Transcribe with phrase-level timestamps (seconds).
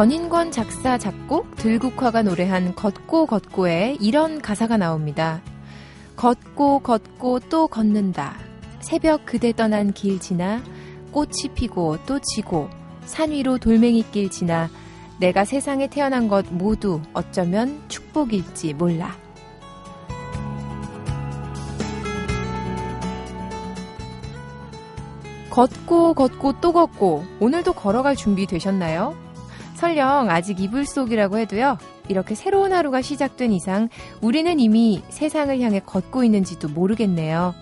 [0.00, 5.42] 전인권 작사 작곡 들국화가 노래한 걷고 걷고에 이런 가사가 나옵니다.
[6.16, 8.34] 걷고 걷고 또 걷는다.
[8.80, 10.62] 새벽 그대 떠난 길 지나
[11.12, 12.70] 꽃이 피고 또 지고
[13.04, 14.70] 산 위로 돌멩이길 지나
[15.18, 19.14] 내가 세상에 태어난 것 모두 어쩌면 축복일지 몰라.
[25.50, 29.28] 걷고 걷고 또 걷고 오늘도 걸어갈 준비 되셨나요?
[29.80, 31.78] 설령 아직 이불 속이라고 해도요.
[32.08, 33.88] 이렇게 새로운 하루가 시작된 이상
[34.20, 37.54] 우리는 이미 세상을 향해 걷고 있는지도 모르겠네요.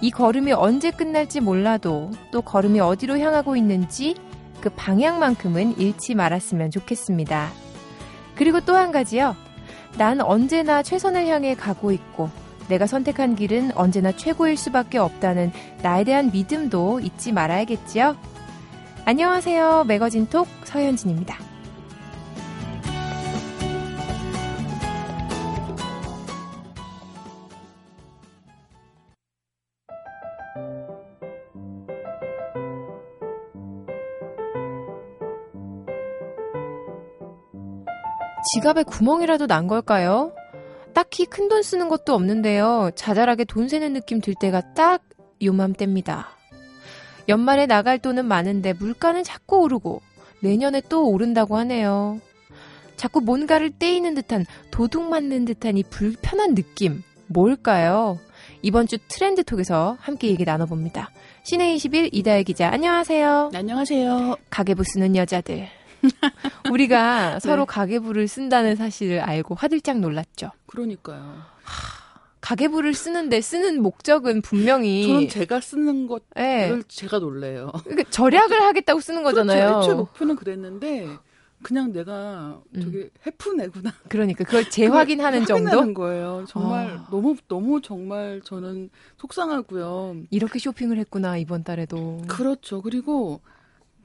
[0.00, 4.14] 이 걸음이 언제 끝날지 몰라도 또 걸음이 어디로 향하고 있는지
[4.62, 7.50] 그 방향만큼은 잃지 말았으면 좋겠습니다.
[8.34, 9.36] 그리고 또 한 가지요.
[9.98, 12.30] 난 언제나 최선을 향해 가고 있고
[12.68, 15.52] 내가 선택한 길은 언제나 최고일 수밖에 없다는
[15.82, 18.16] 나에 대한 믿음도 잊지 말아야겠지요.
[19.08, 19.84] 안녕하세요.
[19.84, 21.38] 매거진 톡 서현진입니다.
[38.54, 40.32] 지갑에 구멍이라도 난 걸까요?
[40.94, 42.90] 딱히 큰 돈 쓰는 것도 없는데요.
[42.96, 45.02] 자잘하게 돈 세는 느낌 들 때가 딱
[45.40, 46.35] 요맘때입니다.
[47.28, 50.02] 연말에 나갈 돈은 많은데 물가는 자꾸 오르고
[50.40, 52.20] 내년에 또 오른다고 하네요.
[52.96, 58.18] 자꾸 뭔가를 떼이는 듯한 도둑 맞는 듯한 이 불편한 느낌 뭘까요?
[58.62, 61.10] 이번 주 트렌드 톡에서 함께 얘기 나눠봅니다.
[61.42, 63.50] 시내 21 이다혜 기자 안녕하세요.
[63.52, 64.36] 네, 안녕하세요.
[64.50, 65.68] 가계부 쓰는 여자들.
[66.70, 67.40] 우리가 네.
[67.40, 70.50] 서로 가계부를 쓴다는 사실을 알고 화들짝 놀랐죠.
[70.66, 71.42] 그러니까요.
[72.46, 76.80] 가계부를 쓰는데 쓰는 목적은 분명히 저는 제가 쓰는 것을 네.
[76.86, 77.72] 제가 놀래요.
[77.82, 79.40] 그러니까 절약을 하겠다고 쓰는 그렇죠.
[79.40, 79.66] 거잖아요.
[79.66, 79.82] 그렇죠.
[79.82, 81.08] 애초에 목표는 그랬는데
[81.62, 83.10] 그냥 내가 저기 음.
[83.26, 83.92] 해프내구나.
[84.08, 85.92] 그러니까 그걸 재확인하는 정도?
[85.92, 86.44] 거예요.
[86.48, 87.08] 정말 아.
[87.10, 90.18] 너무 너무 정말 저는 속상하고요.
[90.30, 92.22] 이렇게 쇼핑을 했구나 이번 달에도.
[92.28, 92.80] 그렇죠.
[92.80, 93.40] 그리고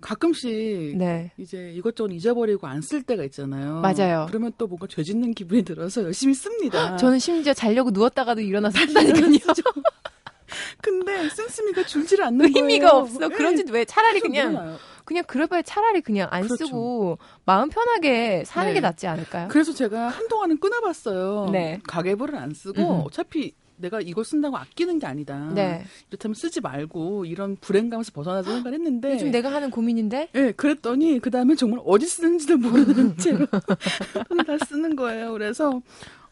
[0.01, 1.31] 가끔씩 네.
[1.37, 3.81] 이제 이것저것 잊어버리고 안 쓸 때가 있잖아요.
[3.81, 4.25] 맞아요.
[4.27, 6.95] 그러면 또 뭔가 죄 짓는 기분이 들어서 열심히 씁니다.
[6.97, 9.21] 저는 심지어 자려고 누웠다가도 일어나서 한다니까요.
[10.81, 12.65] 근데 씀씀이가 줄지를 않는 의미가 거예요.
[12.65, 13.19] 의미가 없어.
[13.19, 13.35] 네.
[13.35, 14.77] 그런지 왜 차라리 그냥.
[15.05, 16.65] 그냥 그래봐야 차라리 그냥 안 그렇죠.
[16.67, 18.75] 쓰고 마음 편하게 사는 네.
[18.75, 19.47] 게 낫지 않을까요?
[19.49, 21.49] 그래서 제가 한동안은 끊어봤어요.
[21.51, 21.79] 네.
[21.87, 23.01] 가계부를 안 쓰고 음.
[23.05, 25.51] 어차피 내가 이걸 쓴다고 아끼는 게 아니다.
[25.53, 25.83] 네.
[26.09, 30.29] 이렇다면 쓰지 말고 이런 불행감에서 벗어나자 생각을 했는데 요즘 내가 하는 고민인데?
[30.31, 33.45] 네, 그랬더니 그 다음에 정말 어디 쓰는지도 모르는 채로
[34.47, 35.31] 다 쓰는 거예요.
[35.33, 35.81] 그래서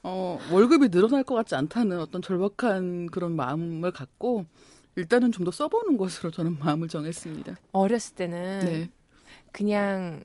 [0.04, 4.46] 어, 월급이 늘어날 것 같지 않다는 어떤 절박한 그런 마음을 갖고
[4.96, 7.58] 일단은 좀 더 써보는 것으로 저는 마음을 정했습니다.
[7.72, 8.90] 어렸을 때는 네.
[9.52, 10.24] 그냥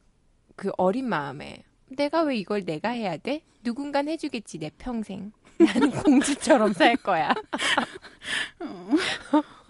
[0.57, 3.43] 그 어린 마음에 내가 왜 이걸 내가 해야 돼?
[3.63, 5.33] 누군간 해주겠지 내 평생.
[5.59, 7.33] 나는 공주처럼 살 거야.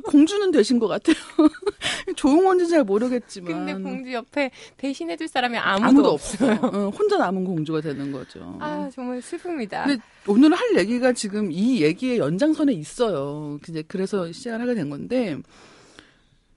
[0.05, 1.17] 공주는 되신 것 같아요.
[2.45, 3.53] 건지 잘 모르겠지만.
[3.67, 6.59] 근데 공주 옆에 대신해줄 사람이 아무도, 아무도 없어요.
[6.63, 8.57] 어, 혼자 남은 공주가 되는 거죠.
[8.61, 9.87] 아 정말 슬픕니다.
[9.87, 13.59] 근데 오늘 할 얘기가 지금 이 얘기의 연장선에 있어요.
[13.69, 15.39] 이제 그래서 시작을 하게 된 건데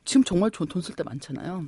[0.04, 1.66] 지금 정말 돈 쓸 때 많잖아요.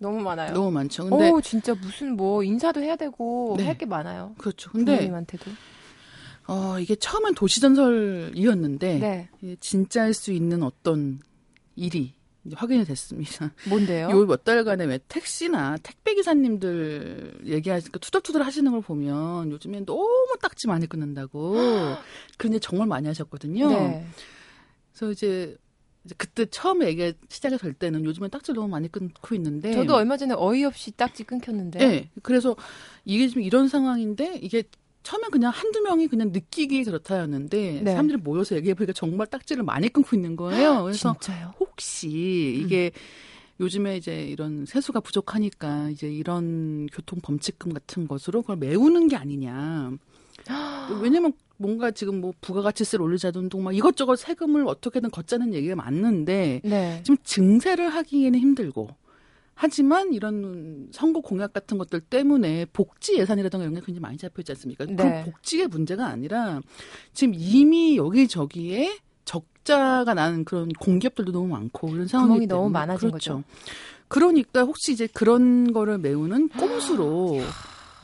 [0.00, 0.52] 너무 많아요.
[0.52, 1.08] 너무 많죠.
[1.08, 3.64] 근데 오, 진짜 무슨 뭐 인사도 해야 되고 네.
[3.66, 4.34] 할게 많아요.
[4.38, 4.70] 그렇죠.
[4.70, 5.50] 근데 부모님한테도.
[6.48, 9.56] 어, 이게 처음엔 도시전설이었는데 네.
[9.60, 11.20] 진짜일 수 있는 어떤
[11.76, 12.14] 일이
[12.54, 13.52] 확인이 됐습니다.
[13.68, 14.08] 뭔데요?
[14.12, 20.66] 요 몇 달간에 왜 택시나 택배 기사님들 얘기하니까 투덜투덜 하시는 걸 보면 요즘엔 너무 딱지
[20.66, 21.54] 많이 끊는다고
[22.38, 23.68] 그런 정말 많이 하셨거든요.
[23.68, 24.06] 네.
[24.92, 25.56] 그래서 이제
[26.16, 30.34] 그때 처음에 얘기 시작이 될 때는 요즘엔 딱지를 너무 많이 끊고 있는데 저도 얼마 전에
[30.34, 32.10] 어이없이 딱지 끊겼는데 네.
[32.22, 32.56] 그래서
[33.04, 34.62] 이게 지금 이런 상황인데 이게
[35.08, 37.92] 처음엔 그냥 한두 명이 그냥 느끼기 그렇다였는데 네.
[37.92, 40.82] 사람들이 모여서 얘기해 보니까 정말 딱지를 많이 끊고 있는 거예요.
[40.82, 41.54] 그래서 진짜요?
[41.58, 43.00] 혹시 이게 음.
[43.60, 49.92] 요즘에 이제 이런 세수가 부족하니까 이제 이런 교통 범칙금 같은 것으로 그걸 메우는 게 아니냐.
[51.02, 57.00] 왜냐면 뭔가 지금 뭐 부가가치세를 올리자든 막 이것저것 세금을 어떻게든 걷자는 얘기가 맞는데 네.
[57.02, 58.90] 지금 증세를 하기에는 힘들고
[59.60, 64.52] 하지만 이런 선거 공약 같은 것들 때문에 복지 예산이라든가 이런 게 굉장히 많이 잡혀 있지
[64.52, 64.84] 않습니까?
[64.84, 64.94] 네.
[65.24, 66.60] 그 복지의 문제가 아니라
[67.12, 73.42] 지금 이미 여기저기에 적자가 나는 그런 공기업들도 너무 많고 이런 상황이 너무 많아진 그렇죠.
[73.42, 73.44] 거죠.
[74.06, 77.40] 그러니까 혹시 이제 그런 거를 메우는 꼼수로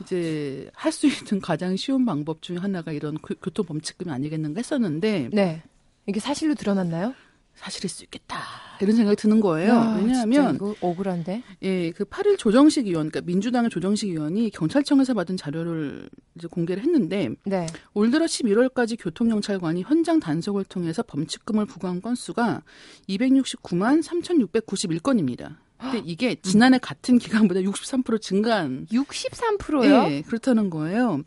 [0.01, 5.29] 이제 할 수 있는 가장 쉬운 방법 중에 하나가 이런 교통 범칙금 이 아니겠는가 했었는데
[5.31, 5.63] 네.
[6.05, 7.13] 이게 사실로 드러났나요?
[7.55, 8.64] 사실일 수 있겠다.
[8.81, 9.73] 이런 생각이 드는 거예요.
[9.73, 11.43] 야, 왜냐하면 억울한데.
[11.63, 17.29] 예, 그 8일 조정식 의원, 그러니까 민주당의 조정식 의원이 경찰청에서 받은 자료를 이제 공개를 했는데
[17.45, 17.67] 네.
[17.93, 22.61] 올 들어 11월까지 교통경찰관이 현장 단속을 통해서 범칙금을 부과한 건수가
[23.09, 25.55] 269만 3,691건입니다.
[25.77, 30.11] 근데 이게 지난해 같은 기간보다 63% 증가한 63%요?
[30.11, 31.21] 예, 그렇다는 거예요.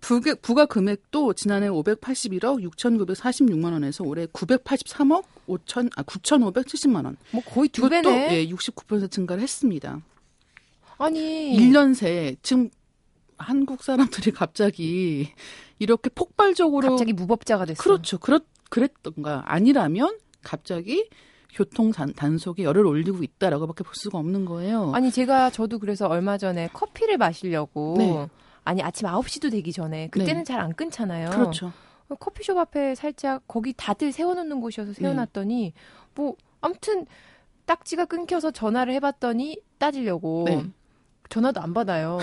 [0.00, 7.16] 부가, 부가 금액도 지난해 581억 6,946만 원에서 올해 983억 5천 아 9,570만 원.
[7.30, 8.32] 뭐 거의 두 배네.
[8.32, 10.00] 예, 69% 증가를 했습니다.
[10.98, 11.56] 아니.
[11.58, 12.70] 1년 새에 지금
[13.36, 15.30] 한국 사람들이 갑자기
[15.78, 17.82] 이렇게 폭발적으로 갑자기 무법자가 됐어.
[17.82, 18.18] 그렇죠.
[18.18, 18.40] 그렇
[18.70, 21.08] 그랬던가 아니라면 갑자기
[21.52, 24.92] 교통 단, 단속에 열을 올리고 있다라고밖에 볼 수가 없는 거예요.
[24.94, 28.28] 아니 제가 저도 그래서 얼마 전에 커피를 마시려고 네.
[28.64, 30.44] 아니 아침 9시도 되기 전에 그때는 네.
[30.44, 31.30] 잘안 끊잖아요.
[31.30, 31.72] 그렇죠.
[32.16, 35.72] 커피숍 앞에 살짝 거기 다들 세워놓는 곳이어서 세워놨더니
[36.14, 37.06] 뭐 아무튼
[37.66, 40.64] 딱지가 끊겨서 전화를 해봤더니 따지려고 네.
[41.28, 42.18] 전화도 안 받아요.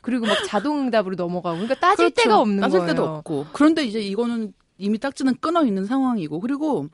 [0.00, 2.22] 그리고 막 자동응답으로 넘어가고 그러니까 따질 그렇죠.
[2.22, 2.92] 데가 없는 따질 거예요.
[2.92, 3.46] 데도 없고.
[3.52, 6.86] 그런데 이제 이거는 이미 딱지는 끊어 있는 상황이고 그리고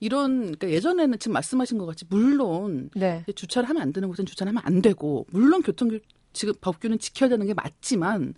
[0.00, 3.24] 이런 그러니까 예전에는 지금 말씀하신 것 같이 물론 네.
[3.34, 5.98] 주차를 하면 안 되는 곳은 주차를 하면 안 되고 물론 교통
[6.34, 8.34] 지금 법규는 지켜야 되는 게 맞지만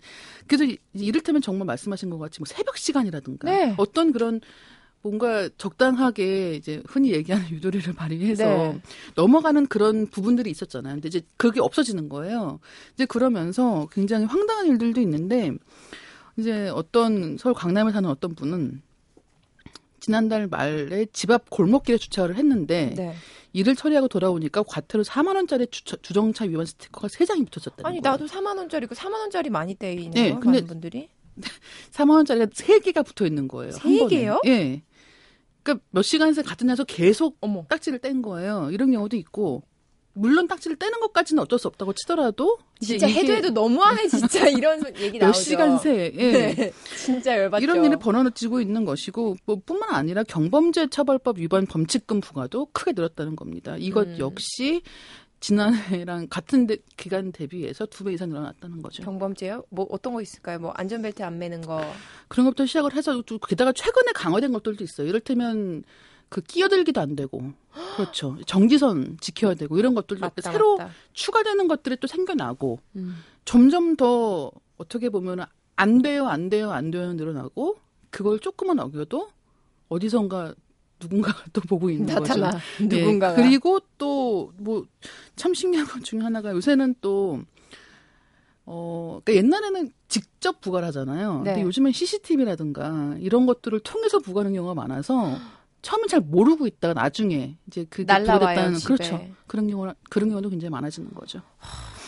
[0.47, 3.73] 그래도 이- 이를테면 정말 말씀하신 것 같이 뭐 새벽 시간이라든가 네.
[3.77, 4.39] 어떤 그런
[5.01, 8.81] 뭔가 적당하게 이제 흔히 얘기하는 유도리를 발휘해서 네.
[9.15, 10.95] 넘어가는 그런 부분들이 있었잖아요.
[10.95, 12.59] 근데 이제 그게 없어지는 거예요.
[12.93, 15.51] 이제 그러면서 굉장히 황당한 일들도 있는데
[16.37, 18.81] 이제 어떤 서울 강남에 사는 어떤 분은
[20.11, 23.13] 지난달 말에 집 앞 골목길에 주차를 했는데 네.
[23.51, 28.11] 일을 처리하고 돌아오니까 과태료 4만 원짜리 주차, 주정차 위반 스티커가 3장이 붙어졌다는 아니 거예요.
[28.13, 30.11] 나도 4만 원짜리고 4만 원짜리 많이 떼이네요.
[30.11, 31.09] 네, 근데 많은 분들이.
[31.91, 33.73] 4만 원짜리가 3개가 붙어 있는 거예요.
[33.73, 34.09] 세한 번에.
[34.15, 34.39] 개요?
[34.45, 34.81] 예.
[35.61, 37.65] 그러니까 몇 시간 새 같은 데서 계속 어머.
[37.67, 38.69] 딱지를 뗀 거예요.
[38.71, 39.63] 이런 경우도 있고
[40.17, 44.87] 물론 딱지를 떼는 것까지는 어쩔 수 없다고 치더라도 진짜 해도 해도 너무하네 진짜 이런 소-
[44.99, 45.39] 얘기 몇 나오죠.
[45.41, 46.31] 시간 새 예.
[46.31, 47.63] 네, 진짜 열받죠.
[47.63, 53.35] 이런 일이 벌어지고 있는 것이고 뭐 뿐만 아니라 경범죄 처벌법 위반 범칙금 부과도 크게 늘었다는
[53.35, 53.75] 겁니다.
[53.77, 54.15] 이것 음.
[54.19, 54.81] 역시
[55.39, 59.03] 지난해랑 같은 데- 기간 대비해서 두 배 이상 늘어났다는 거죠.
[59.03, 59.63] 경범죄요?
[59.69, 60.57] 뭐 어떤 거 있을까요?
[60.59, 61.79] 뭐 안전벨트 안 매는 거.
[62.27, 65.07] 그런 것부터 시작을 해서 또 게다가 최근에 강화된 것들도 있어요.
[65.07, 65.83] 이를테면
[66.29, 67.53] 그 끼어들기도 안 되고
[67.95, 68.37] 그렇죠.
[68.45, 70.91] 정지선 지켜야 되고 이런 것들도 맞다, 새로 맞다.
[71.13, 73.17] 추가되는 것들이 또 생겨나고 음.
[73.45, 75.45] 점점 더 어떻게 보면
[75.75, 77.77] 안 돼요, 안 돼요, 안 돼요 늘어나고
[78.09, 79.29] 그걸 조금만 어겨도
[79.89, 80.53] 어디선가
[80.99, 82.63] 누군가가 또 보고 있는 나타나 거죠.
[82.95, 83.39] 누군가가.
[83.39, 84.83] 예, 그리고 또 뭐
[85.35, 87.41] 참 신기한 것 중에 하나가 요새는 또
[88.65, 91.41] 어, 그러니까 옛날에는 직접 부과를 하잖아요.
[91.43, 91.51] 네.
[91.53, 95.37] 근데 요즘엔 CCTV라든가 이런 것들을 통해서 부과하는 경우가 많아서
[95.87, 98.93] 처음엔 잘 모르고 있다가 나중에 이제 그게 날라와요, 집에.
[98.93, 99.25] 그렇죠.
[99.47, 101.41] 그런 경우 그런 경우도 굉장히 많아지는 거죠.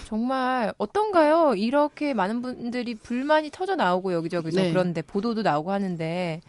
[0.06, 1.54] 정말 어떤가요?
[1.56, 4.72] 이렇게 많은 분들이 불만이 터져 나오고 여기저기서 네.
[4.74, 6.42] 그런데 보도도 나오고 하는데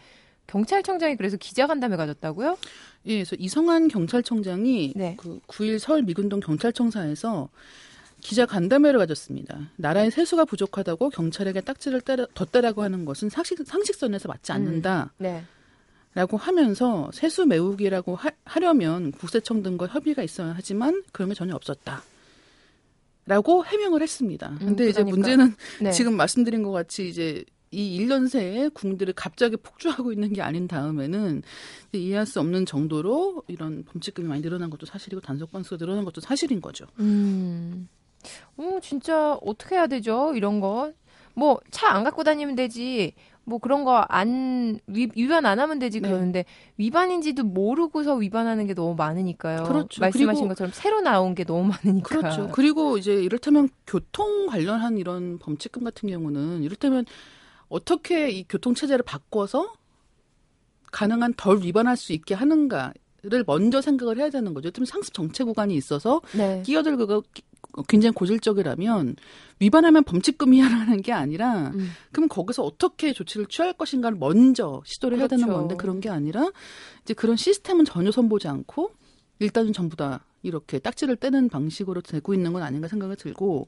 [0.47, 2.57] 경찰청장이 그래서 기자간담회 가졌다고요?
[3.05, 5.15] 예, 그래서 이성한 경찰청장이 네.
[5.17, 7.47] 그 9일 서울 미군동 경찰청사에서
[8.19, 9.69] 기자 간담회를 가졌습니다.
[9.77, 15.13] 나라의 세수가 부족하다고 경찰에게 딱지를 때려, 덧대라고 하는 것은 상식, 상식선에서 맞지 않는다.
[15.17, 15.45] 네.
[16.13, 22.03] 라고 하면서 세수 메우기라고 하, 려면 국세청 등과 협의가 있어야 하지만 그런 게 전혀 없었다.
[23.25, 24.55] 라고 해명을 했습니다.
[24.59, 25.15] 근데 이제 그러니까.
[25.15, 25.91] 문제는 네.
[25.91, 31.43] 지금 말씀드린 것 같이 이제 이 1년 새에 궁들이 갑자기 폭주하고 있는 게 아닌 다음에는
[31.89, 36.19] 이제 이해할 수 없는 정도로 이런 범칙금이 많이 늘어난 것도 사실이고 단속 건수가 늘어난 것도
[36.19, 36.85] 사실인 거죠.
[36.99, 37.87] 음.
[38.57, 40.33] 어, 진짜 어떻게 해야 되죠?
[40.35, 40.91] 이런 거.
[41.33, 43.13] 뭐 차 안 갖고 다니면 되지.
[43.43, 46.07] 뭐 그런 거 안 위반 안 하면 되지 네.
[46.09, 46.45] 그러는데
[46.77, 49.63] 위반인지도 모르고서 위반하는 게 너무 많으니까요.
[49.63, 50.01] 그렇죠.
[50.01, 52.07] 말씀하신 것처럼 새로 나온 게 너무 많으니까.
[52.07, 52.49] 그렇죠.
[52.51, 57.05] 그리고 이제 이를테면 교통 관련한 이런 범칙금 같은 경우는 이를테면
[57.69, 59.73] 어떻게 이 교통 체제를 바꿔서
[60.91, 64.67] 가능한 덜 위반할 수 있게 하는가를 먼저 생각을 해야 되는 거죠.
[64.67, 66.61] 이를테면 상습 정체 구간이 있어서 네.
[66.65, 67.21] 끼어들기가
[67.87, 69.15] 굉장히 고질적이라면
[69.59, 71.89] 위반하면 범칙금이야라는 게 아니라 음.
[72.11, 75.59] 그럼 거기서 어떻게 조치를 취할 것인가를 먼저 시도를 해야 되는 그렇죠.
[75.59, 76.51] 건데 그런 게 아니라
[77.03, 78.91] 이제 그런 시스템은 전혀 선보지 않고
[79.39, 83.67] 일단은 전부 다 이렇게 딱지를 떼는 방식으로 되고 있는 건 아닌가 생각이 들고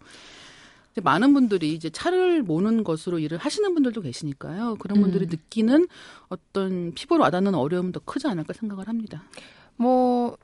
[1.02, 4.76] 많은 분들이 이제 차를 모는 것으로 일을 하시는 분들도 계시니까요.
[4.80, 5.30] 그런 분들이 음.
[5.32, 5.88] 느끼는
[6.30, 9.24] 어떤 피부로 와닿는 어려움은 더 크지 않을까 생각을 합니다.
[9.76, 10.38] 뭐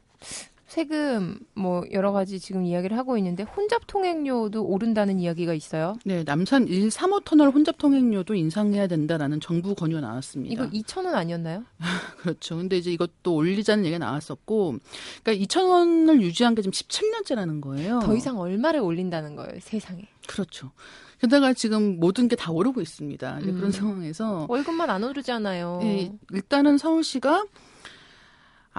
[0.69, 5.95] 세금 뭐 여러 가지 지금 이야기를 하고 있는데 혼잡 통행료도 오른다는 이야기가 있어요.
[6.05, 10.53] 네, 남산 1, 3호 터널 혼잡 통행료도 인상해야 된다라는 정부 권유가 나왔습니다.
[10.53, 11.63] 이거 2천 원 아니었나요?
[12.21, 12.57] 그렇죠.
[12.57, 14.75] 근데 이제 이것도 올리자는 얘기가 나왔었고,
[15.23, 18.01] 그러니까 2천 원을 유지한 게 지금 17년째라는 거예요.
[18.01, 20.03] 더 이상 얼마를 올린다는 거예요, 세상에.
[20.27, 20.71] 그렇죠.
[21.19, 23.39] 게다가 지금 모든 게 다 오르고 있습니다.
[23.39, 23.55] 음.
[23.55, 25.79] 그런 상황에서 월급만 안 오르잖아요.
[25.83, 27.43] 예, 일단은 서울시가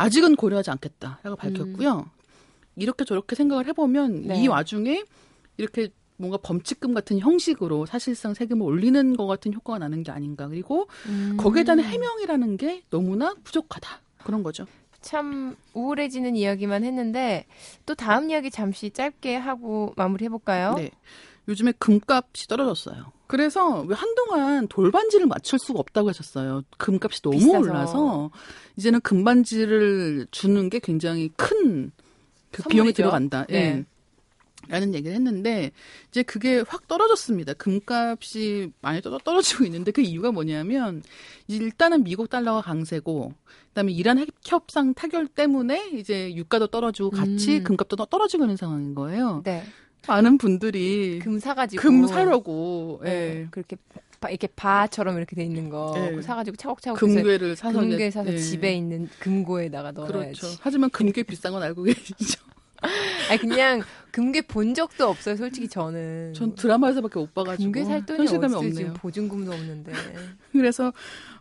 [0.00, 2.10] 아직은 고려하지 않겠다라고 밝혔고요.
[2.76, 4.42] 이렇게 저렇게 생각을 해보면 네.
[4.42, 5.04] 이 와중에
[5.58, 10.48] 이렇게 뭔가 범칙금 같은 형식으로 사실상 세금을 올리는 것 같은 효과가 나는 게 아닌가.
[10.48, 11.36] 그리고 음.
[11.38, 14.00] 거기에 대한 해명이라는 게 너무나 부족하다.
[14.24, 14.66] 그런 거죠.
[15.00, 17.46] 참 우울해지는 이야기만 했는데
[17.86, 20.74] 또 다음 이야기 잠시 짧게 하고 마무리해 볼까요?
[20.74, 20.90] 네.
[21.48, 23.12] 요즘에 금값이 떨어졌어요.
[23.30, 26.62] 그래서 왜 한동안 돌반지를 맞출 수가 없다고 하셨어요.
[26.78, 27.58] 금값이 너무 비싸서.
[27.60, 28.30] 올라서
[28.76, 31.92] 이제는 금반지를 주는 게 굉장히 큰
[32.50, 32.92] 그 비용이.
[32.92, 33.46] 들어간다.
[33.50, 33.52] 예.
[33.52, 33.84] 네.
[34.68, 35.70] 라는 얘기를 했는데
[36.10, 37.54] 이제 그게 확 떨어졌습니다.
[37.54, 41.02] 금값이 많이 떨어- 떨어지고 있는데 그 이유가 뭐냐면
[41.46, 43.32] 일단은 미국 달러가 강세고
[43.68, 47.64] 그다음에 이란 핵 협상 타결 때문에 이제 유가도 떨어지고 같이 음.
[47.64, 49.42] 금값도 떠- 떨어지고 있는 상황인 거예요.
[49.44, 49.62] 네.
[50.08, 53.10] 많은 분들이 금 사가지고 금 사려고 네.
[53.10, 53.48] 예.
[53.50, 53.76] 그렇게
[54.20, 56.10] 바, 이렇게 바처럼 이렇게 돼 있는 거 예.
[56.10, 58.38] 그거 사가지고 차곡차곡 금괴를 사서 금괴 사서 예.
[58.38, 60.40] 집에 있는 금고에다가 넣어야지.
[60.40, 60.46] 그렇죠.
[60.60, 62.40] 하지만 금괴 비싼 건 알고 계시죠?
[63.30, 65.36] 아니 그냥 금괴 본 적도 없어요.
[65.36, 66.34] 솔직히 저는.
[66.34, 68.54] 전 드라마에서밖에 못 봐가지고 금괴 살 돈이 현실감이.
[68.54, 68.74] 없네요.
[68.74, 69.92] 지금 보증금도 없는데.
[70.52, 70.92] 그래서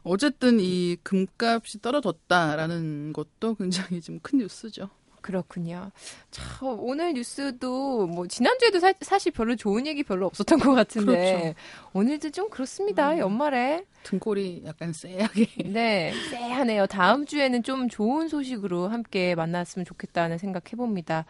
[0.04, 4.90] 어쨌든 이 금값이 떨어졌다라는 것도 굉장히 지금 큰 뉴스죠.
[5.30, 5.92] 그렇군요.
[6.32, 11.54] 참 오늘 뉴스도 뭐 지난주에도 사, 사실 별로 좋은 얘기 별로 없었던 것 같은데
[11.94, 13.12] 오늘도 좀 그렇습니다.
[13.12, 13.20] 음.
[13.20, 15.46] 연말에 등골이 약간 쎄하게.
[15.66, 16.88] 네 쎄하네요.
[16.88, 21.26] 다음 주에는 좀 좋은 소식으로 함께 만났으면 좋겠다는 생각 해 봅니다.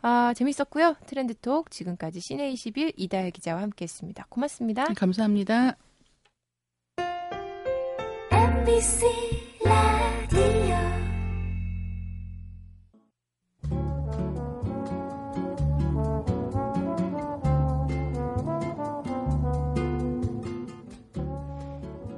[0.00, 0.94] 아 재밌었고요.
[1.06, 4.26] 트렌드톡 지금까지 시내 21 이다혜 기자와 함께했습니다.
[4.28, 4.84] 고맙습니다.
[4.94, 5.76] 감사합니다.
[8.30, 9.06] MBC
[9.64, 10.59] 라디오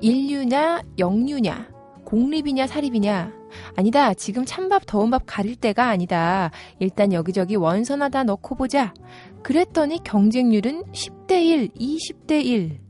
[0.02, 1.68] 인류냐 영유냐
[2.04, 3.32] 공립이냐 사립이냐.
[3.76, 6.50] 아니다 지금 찬밥 더운 밥 가릴 때가 아니다.
[6.80, 8.92] 일단 여기저기 원서나 다 넣고 보자.
[9.42, 12.80] 그랬더니 경쟁률은 10대 1 20대 1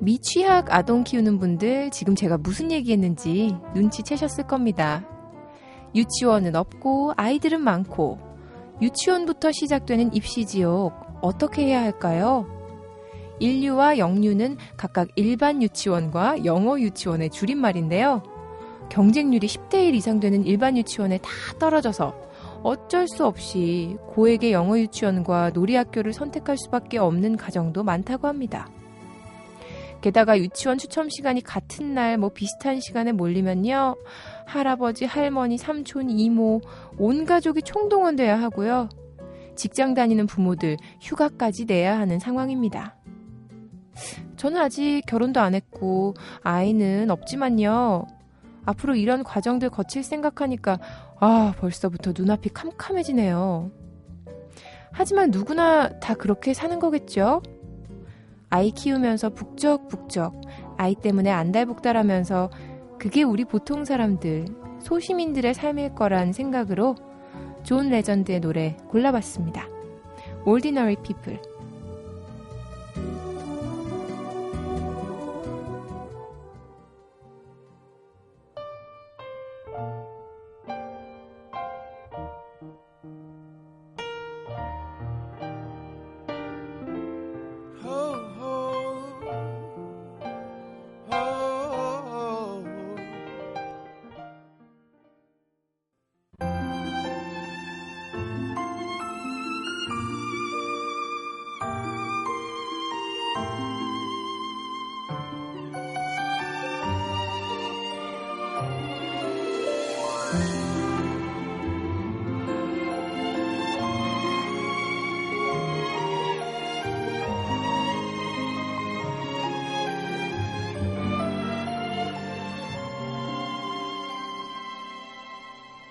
[0.00, 5.06] 미취학 아동 키우는 분들 지금 제가 무슨 얘기했는지 눈치채셨을 겁니다.
[5.94, 8.29] 유치원은 없고 아이들은 많고
[8.82, 12.46] 유치원부터 시작되는 입시 지옥 어떻게 해야 할까요?
[13.38, 18.22] 인류와 영유는 각각 일반 유치원과 영어 유치원의 줄임말인데요.
[18.90, 22.14] 경쟁률이 10대 1 이상 되는 일반 유치원에 다 떨어져서
[22.62, 28.68] 어쩔 수 없이 고액의 영어 유치원과 놀이학교를 선택할 수밖에 없는 가정도 많다고 합니다.
[30.00, 33.96] 게다가 유치원 추첨 시간이 같은 날 뭐 비슷한 시간에 몰리면요.
[34.46, 36.60] 할아버지, 할머니, 삼촌, 이모,
[36.98, 38.88] 온 가족이 총동원돼야 하고요.
[39.54, 42.96] 직장 다니는 부모들 휴가까지 내야 하는 상황입니다.
[44.36, 48.06] 저는 아직 결혼도 안 했고 아이는 없지만요.
[48.64, 50.78] 앞으로 이런 과정들 거칠 생각하니까
[51.18, 53.70] 아, 벌써부터 눈앞이 캄캄해지네요.
[54.92, 57.42] 하지만 누구나 다 그렇게 사는 거겠죠?
[58.50, 60.40] 아이 키우면서 북적북적
[60.76, 62.50] 아이 때문에 안달복달하면서
[62.98, 64.46] 그게 우리 보통 사람들
[64.80, 66.96] 소시민들의 삶일 거란 생각으로
[67.62, 69.68] 존 레전드의 노래 골라봤습니다.
[70.44, 71.40] Ordinary People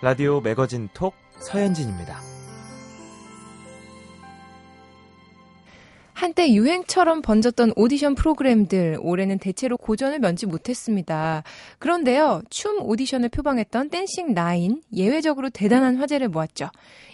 [0.02, 2.29] 라디오 매거진 톡 서현진입니다.
[6.40, 11.44] 한때 유행처럼 번졌던 오디션 프로그램들 올해는 대체로 고전을 면치 못했습니다.
[11.80, 16.70] 그런데요, 춤 오디션을 표방했던 Dancing Nine 예외적으로 대단한 화제를 모았죠.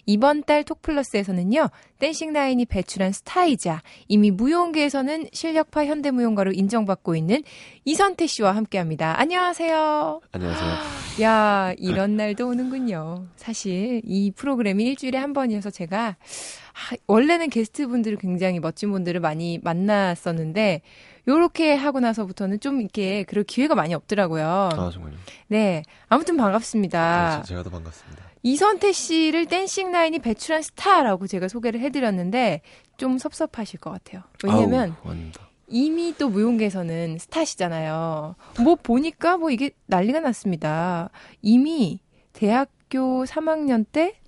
[0.05, 7.41] 이번 달 톡플러스에서는요, Dancing Nine이 배출한 스타이자 이미 무용계에서는 실력파 현대무용가로 인정받고 있는
[7.83, 9.19] 이선태 씨와 함께합니다.
[9.19, 10.21] 안녕하세요.
[10.33, 10.71] 안녕하세요.
[11.23, 13.25] 야, 이런 날도 오는군요.
[13.37, 16.15] 사실 이 프로그램이 일주일에 한 번이어서 제가
[16.75, 20.81] 아, 원래는 게스트분들을 굉장히 멋진 분들을 많이 만났었는데
[21.27, 24.45] 요렇게 하고 나서부터는 좀 이렇게 그럴 기회가 많이 없더라고요.
[24.73, 25.15] 아 정말요?
[25.47, 25.83] 네.
[26.07, 27.37] 아무튼 반갑습니다.
[27.41, 28.23] 네, 제가 더 반갑습니다.
[28.43, 32.61] 이선태 씨를 댄싱 라인이 배출한 스타라고 제가 소개를 해드렸는데
[32.97, 34.21] 좀 섭섭하실 것 같아요.
[34.43, 35.15] 왜냐면 아우.
[35.67, 38.35] 이미 또 무용계에서는 스타시잖아요.
[38.63, 41.09] 뭐 보니까 뭐 이게 난리가 났습니다.
[41.41, 42.01] 이미
[42.33, 44.19] 대학교 3학년 때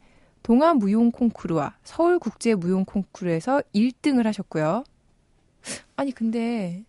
[0.48, 4.86] 동아 무용 콩쿠르와 서울 국제 무용 콩쿠르에서 1등을 하셨고요.
[5.98, 6.86] 아니 근데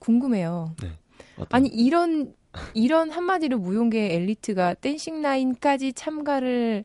[0.00, 0.74] 궁금해요.
[1.38, 2.34] 어떤- 아니 이런
[2.74, 6.84] 이런 한마디로 무용계 엘리트가 댄싱 라인까지 참가를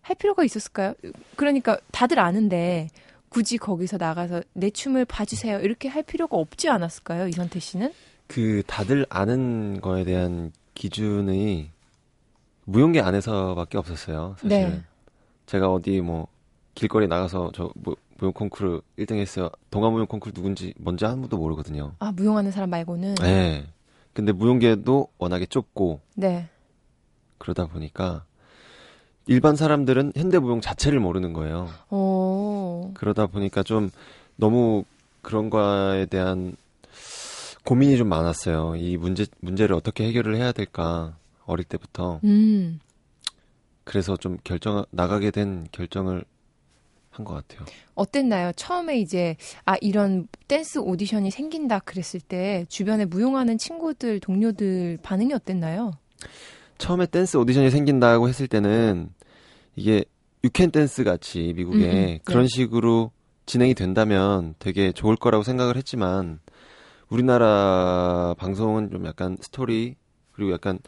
[0.00, 0.94] 할 필요가 있었을까요?
[1.36, 2.88] 그러니까 다들 아는데
[3.28, 7.28] 굳이 거기서 나가서 내 춤을 봐주세요 이렇게 할 필요가 없지 않았을까요?
[7.28, 7.92] 이선태 씨는?
[8.26, 11.70] 그 다들 아는 거에 대한 기준이
[12.64, 14.34] 무용계 안에서밖에 없었어요.
[14.38, 14.82] 사실 네.
[15.52, 16.28] 은 제가 어디 뭐
[16.74, 19.50] 길거리 나가서 저 무, 무용 콩쿠르 1등 했어요.
[19.70, 21.92] 동아 무용 콩쿠르 누군지 뭔지 아무도 모르거든요.
[21.98, 23.66] 아 무용하는 사람 말고는 네.
[24.14, 26.48] 근데 무용계도 워낙에 좁고 네.
[27.36, 28.24] 그러다 보니까
[29.26, 31.68] 일반 사람들은 현대 무용 자체를 모르는 거예요.
[31.90, 32.90] 오.
[32.94, 33.90] 그러다 보니까 좀
[34.36, 34.84] 너무
[35.20, 36.56] 그런 거에 대한
[37.64, 38.76] 고민이 좀 많았어요.
[38.76, 42.80] 이 문제 문제를 어떻게 해결을 해야 될까 어릴 때부터 음.
[43.84, 46.24] 그래서 좀 결정 나가게 된 결정을
[47.10, 47.66] 한 것 같아요.
[47.94, 48.52] 어땠나요?
[48.56, 49.36] 처음에 이제
[49.66, 55.92] 아 이런 댄스 오디션이 생긴다 그랬을 때 주변에 무용하는 친구들 동료들 반응이 어땠나요?
[56.78, 59.10] 처음에 댄스 오디션이 생긴다고 했을 때는
[59.76, 60.04] 이게
[60.42, 62.48] You Can Dance 같이 미국에 음, 음, 그런 네.
[62.48, 63.10] 식으로
[63.44, 66.40] 진행이 된다면 되게 좋을 거라고 생각을 했지만
[67.10, 69.96] 우리나라 방송은 좀 약간 스토리
[70.32, 70.78] 그리고 약간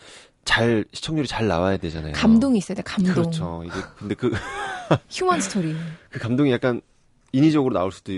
[0.45, 2.13] 잘 시청률이 잘 나와야 되잖아요.
[2.15, 2.83] 감동이 있어야 돼.
[2.83, 3.15] 감동.
[3.15, 3.63] 그렇죠.
[3.65, 4.31] 이게 근데 그,
[5.11, 5.75] human 스토리.
[6.11, 6.81] 그 감동이 약간
[7.33, 8.13] 인위적으로 나올 수도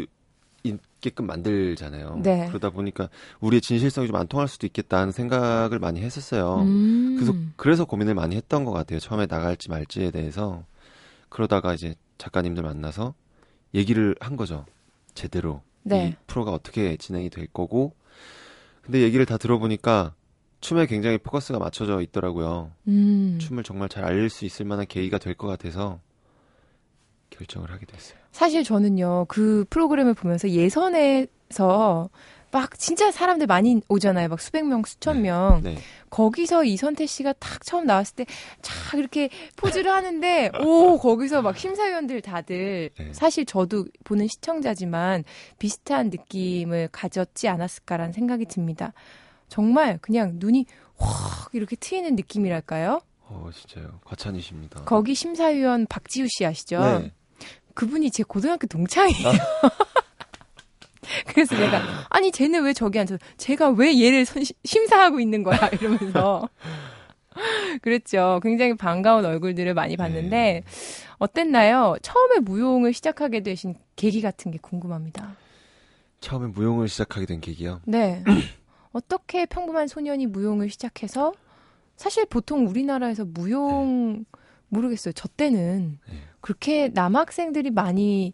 [0.63, 2.21] 있게끔 만들잖아요.
[2.23, 2.47] 네.
[2.49, 3.09] 그러다 보니까
[3.41, 6.63] 우리의 진실성이 좀 안 통할 수도 있겠다는 생각을 많이 했었어요.
[6.63, 7.17] 음.
[7.17, 8.99] 그래서 그래서 고민을 많이 했던 것 같아요.
[8.99, 10.65] 처음에 나갈지 말지에 대해서
[11.29, 13.15] 그러다가 이제 작가님들 만나서
[13.75, 14.65] 얘기를 한 거죠.
[15.15, 16.09] 제대로 네.
[16.09, 17.95] 이 프로가 어떻게 진행이 될 거고.
[18.83, 20.15] 근데 얘기를 다 들어보니까
[20.61, 22.73] 춤에 굉장히 포커스가 맞춰져 있더라고요.
[22.89, 23.39] 음.
[23.41, 26.01] 춤을 정말 잘 알릴 수 있을 만한 계기가 될 것 같아서
[27.31, 28.19] 결정을 하게 됐어요.
[28.33, 32.09] 사실 저는요, 그 프로그램을 보면서 예선에서
[32.53, 34.29] 막 진짜 사람들 많이 오잖아요.
[34.29, 35.61] 막 수백 명, 수천 명.
[35.63, 35.77] 네.
[36.11, 38.27] 거기서 이선태 씨가 딱 처음 나왔을 때,
[38.63, 43.13] 쫙 이렇게 포즈를 하는데, 오, 거기서 막 심사위원들 다들, 네.
[43.13, 45.25] 사실 저도 보는 시청자지만
[45.59, 48.93] 비슷한 느낌을 가졌지 않았을까라는 생각이 듭니다.
[49.49, 53.01] 정말 그냥 눈이 확 이렇게 트이는 느낌이랄까요?
[53.29, 54.01] 어, 진짜요.
[54.05, 54.85] 과찬이십니다.
[54.85, 56.81] 거기 심사위원 박지우 씨 아시죠?
[56.81, 57.13] 네.
[57.75, 59.33] 그분이 제 고등학교 동창이에요.
[61.29, 61.81] 그래서 내가
[62.11, 66.49] 아니 쟤는 왜 저기 앉아서 제가 왜 얘를 선- 심사하고 있는 거야 이러면서
[67.83, 68.41] 그랬죠.
[68.43, 70.63] 굉장히 반가운 얼굴들을 많이 봤는데
[71.19, 71.97] 어땠나요?
[72.03, 75.37] 처음에 무용을 시작하게 되신 계기 같은 게 궁금합니다.
[76.21, 77.81] 처음에 무용을 시작하게 된 계기요.
[77.85, 78.25] 네.
[78.97, 81.35] 어떻게 평범한 소년이 무용을 시작해서
[81.97, 84.25] 사실 보통 우리나라에서 무용
[84.69, 85.13] 모르겠어요.
[85.13, 86.15] 저 때는 네.
[86.41, 88.33] 그렇게 남학생들이 많이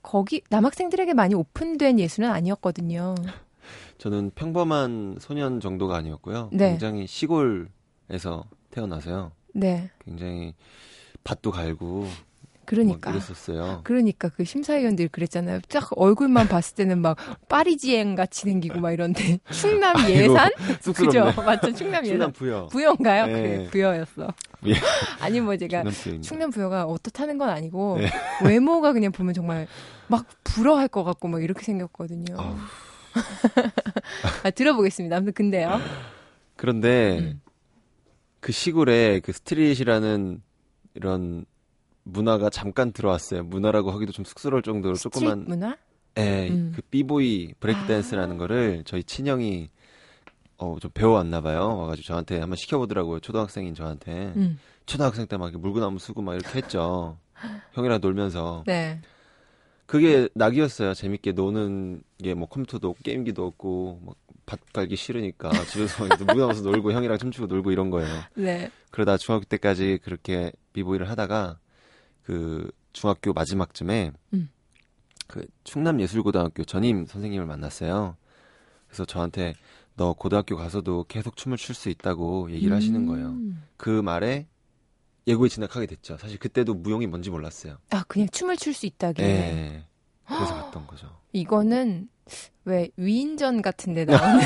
[0.00, 3.16] 거기 남학생들에게 많이 오픈된 예술은 아니었거든요.
[3.98, 6.50] 저는 평범한 소년 정도가 아니었고요.
[6.52, 6.70] 네.
[6.70, 9.32] 굉장히 시골에서 태어나서요.
[9.54, 9.90] 네.
[10.04, 10.54] 굉장히
[11.24, 12.06] 밭도 갈고
[12.70, 13.80] 그러니까 막 이랬었어요.
[13.82, 15.58] 그러니까 그 심사위원들이 그랬잖아요.
[15.68, 17.16] 딱 얼굴만 봤을 때는 막
[17.48, 21.30] 파리지행 같이 생기고 막 이런데 충남 아이고, 예산 쑥스럽네.
[21.30, 21.42] 그죠?
[21.42, 21.74] 맞죠?
[21.74, 22.66] 충남 예산 충남 부여.
[22.66, 23.26] 부여인가요?
[23.26, 23.32] 네.
[23.32, 24.32] 그래 부여였어.
[24.66, 24.74] 예.
[25.20, 26.22] 아니 뭐 제가 충남.
[26.22, 28.08] 충남 부여가 어떻다는 건 아니고 네.
[28.48, 29.66] 외모가 그냥 보면 정말
[30.06, 32.36] 막 부러할 것 같고 막 이렇게 생겼거든요.
[34.44, 35.16] 아, 들어보겠습니다.
[35.16, 35.80] 아무튼 근데요.
[36.54, 37.40] 그런데 음.
[38.38, 40.40] 그 시골에 그 스트릿이라는
[40.94, 41.44] 이런
[42.04, 43.44] 문화가 잠깐 들어왔어요.
[43.44, 45.76] 문화라고 하기도 좀 쑥스러울 정도로 조그만 문화?
[46.18, 46.72] 예, 음.
[46.74, 49.70] 그 비보이 브레이크 댄스라는 거를 저희 친형이
[50.58, 51.76] 어, 좀 배워왔나 봐요.
[51.78, 53.20] 와가지고 저한테 한번 시켜보더라고요.
[53.20, 54.32] 초등학생인 저한테.
[54.36, 54.58] 음.
[54.86, 57.16] 초등학생 때 막 물구나무 쓰고 막 이렇게 했죠.
[57.72, 58.64] 형이랑 놀면서.
[58.66, 59.00] 네.
[59.86, 60.94] 그게 낙이었어요.
[60.94, 66.90] 재밌게 노는 게 뭐 컴퓨터도 없고 게임기도 없고 막 밭 갈기 싫으니까 집에서 무용하면서 놀고
[66.90, 68.08] 형이랑 춤추고 놀고 이런 거예요.
[68.34, 68.68] 네.
[68.90, 71.60] 그러다 중학교 때까지 그렇게 비보이를 하다가
[72.30, 74.48] 그 중학교 마지막쯤에 음.
[75.26, 78.16] 그 충남 예술고등학교 전임 선생님을 만났어요.
[78.86, 79.54] 그래서 저한테
[79.96, 83.30] 너 고등학교 가서도 계속 춤을 출 수 있다고 얘기를 하시는 거예요.
[83.30, 83.64] 음.
[83.76, 84.46] 그 말에
[85.26, 86.18] 예고에 진학하게 됐죠.
[86.18, 87.78] 사실 그때도 무용이 뭔지 몰랐어요.
[87.90, 89.22] 아, 그냥 춤을 출 수 있다게.
[89.24, 89.84] 예.
[90.24, 91.08] 그래서 갔던 거죠.
[91.32, 92.08] 이거는
[92.64, 94.40] 왜 위인전 같은 데 나오는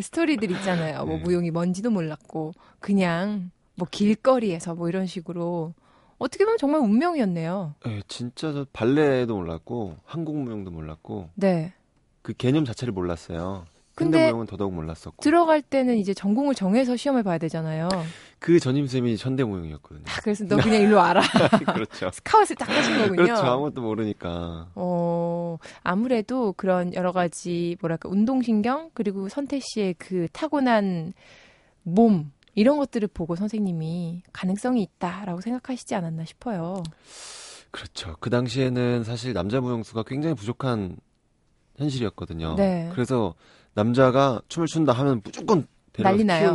[0.00, 1.04] 스토리들 있잖아요.
[1.04, 1.22] 뭐 네.
[1.22, 5.74] 무용이 뭔지도 몰랐고 그냥 뭐 길거리에서 뭐 이런 식으로
[6.22, 7.74] 어떻게 보면 정말 운명이었네요.
[7.88, 11.72] 예, 진짜 저 발레도 몰랐고 한국 무용도 몰랐고 네.
[12.22, 13.64] 그 개념 자체를 몰랐어요.
[13.94, 17.88] 근데 무용은 더더욱 몰랐었고 들어갈 때는 이제 전공을 정해서 시험을 봐야 되잖아요.
[18.38, 20.04] 그 전임 쌤이 현대 무용이었거든요.
[20.06, 21.20] 아, 그래서 너 그냥 일로 와라.
[21.74, 22.10] 그렇죠.
[22.10, 23.22] 스카웃을 딱 하신 거군요.
[23.22, 23.42] 그렇죠.
[23.42, 24.68] 아무것도 모르니까.
[24.74, 31.12] 어, 아무래도 그런 여러 가지, 뭐랄까, 운동신경, 그리고 선태 씨의 그 타고난
[31.82, 36.82] 몸, 이런 것들을 보고 선생님이 가능성이 있다라고 생각하시지 않았나 싶어요.
[37.70, 38.16] 그렇죠.
[38.20, 40.96] 그 당시에는 사실 남자 무용수가 굉장히 부족한
[41.76, 42.54] 현실이었거든요.
[42.56, 42.90] 네.
[42.92, 43.34] 그래서
[43.74, 45.66] 남자가 춤을 춘다 하면 무조건
[45.98, 46.52] 난리 나요.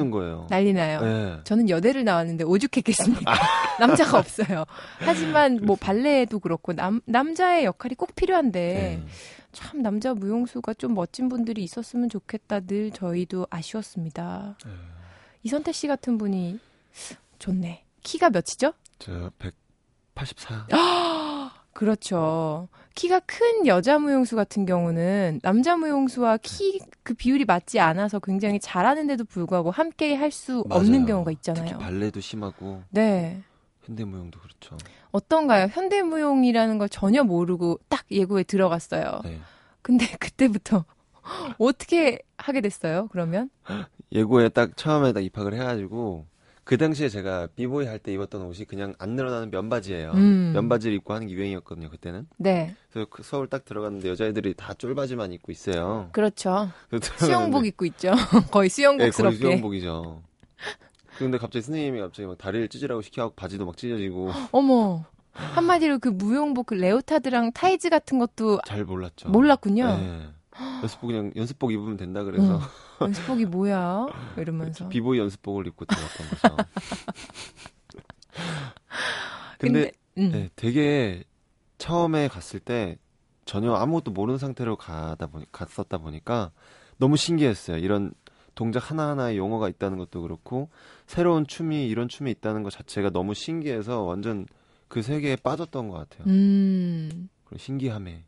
[0.50, 1.02] 난리 나요.
[1.02, 1.40] 네.
[1.44, 3.34] 저는 여대를 나왔는데 오죽했겠습니까?
[3.80, 4.66] 남자가 없어요.
[5.00, 8.60] 하지만 뭐 발레에도 그렇고 남, 남자의 역할이 꼭 필요한데
[9.02, 9.04] 네.
[9.52, 14.58] 참 남자 무용수가 좀 멋진 분들이 있었으면 좋겠다 늘 저희도 아쉬웠습니다.
[14.66, 14.72] 네.
[15.48, 16.60] 이선태 씨 같은 분이
[17.40, 17.86] 좋네.
[18.04, 18.74] 키가 몇이죠?
[19.00, 19.32] 저
[20.14, 20.68] 184.
[21.72, 22.68] 그렇죠.
[22.96, 29.24] 키가 큰 여자 무용수 같은 경우는 남자 무용수와 키 그 비율이 맞지 않아서 굉장히 잘하는데도
[29.24, 31.06] 불구하고 함께 할 수 없는.
[31.06, 31.78] 경우가 있잖아요.
[31.78, 33.42] 발레도 심하고 네.
[33.84, 34.76] 현대 무용도 그렇죠.
[35.12, 35.68] 어떤가요?
[35.72, 39.22] 현대무용이라는 걸 전혀 모르고 딱 예고에 들어갔어요.
[39.24, 39.40] 네.
[39.82, 40.84] 근데 그때부터
[41.58, 43.08] 어떻게 하게 됐어요?
[43.14, 43.50] 그러면?
[44.12, 46.26] 예고에 딱 처음에 딱 입학을 해가지고
[46.64, 50.12] 그 당시에 제가 비보이 할 때 입었던 옷이 그냥 안 늘어나는 면바지예요.
[50.12, 50.52] 음.
[50.54, 52.28] 면바지를 입고 하는 게 유행이었거든요 그때는.
[52.38, 52.76] 네.
[52.92, 56.10] 그래서 그 서울 딱 들어갔는데 여자애들이 다 쫄바지만 입고 있어요.
[56.12, 56.70] 그렇죠.
[57.18, 58.12] 수영복 입고 있죠.
[58.32, 59.38] 거의 네, 거의 수영복스럽게.
[59.38, 60.24] 수영복이죠.
[61.18, 65.06] 근데 갑자기 선생님이 갑자기 막 다리를 찢으라고 시켜갖고 바지도 막 찢어지고 어머.
[65.32, 69.30] 한마디로 그 무용복 그 레오타드랑 타이즈 같은 것도 잘 몰랐죠.
[69.30, 69.86] 몰랐군요.
[69.98, 70.28] 네.
[70.82, 73.08] 연습복 그냥 연습복 입으면 된다 그래서 응.
[73.08, 74.08] 연습복이 뭐야?
[74.38, 74.90] 이러면서.
[74.90, 76.58] 비보이 연습복을 입고 들어갔던 거죠.
[79.60, 80.32] 근데, 음.
[80.32, 81.24] 네, 되게
[81.78, 82.98] 처음에 갔을 때
[83.46, 86.52] 전혀 아무것도 모르는 상태로 가다 보니 갔었다 보니까
[86.98, 87.78] 너무 신기했어요.
[87.78, 88.14] 이런
[88.56, 90.70] 동작 하나하나에 용어가 있다는 것도 그렇고
[91.06, 94.48] 새로운 춤이 이런 춤이 있다는 것 자체가 너무 신기해서 완전
[94.88, 96.28] 그 세계에 빠졌던 것 같아요.
[96.28, 97.30] 음.
[97.56, 98.26] 신기함에.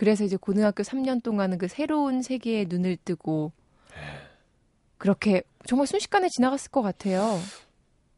[0.00, 3.52] 그래서 이제 고등학교 3년 동안은 그 새로운 세계에 눈을 뜨고
[4.96, 7.38] 그렇게 정말 순식간에 지나갔을 것 같아요.